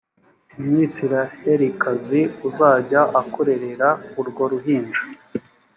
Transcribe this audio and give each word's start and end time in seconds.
umwisirayelikazi 0.57 2.21
uzajya 2.47 3.01
akurerera 3.21 3.89
urwo 4.19 4.43
ruhinja 4.51 5.01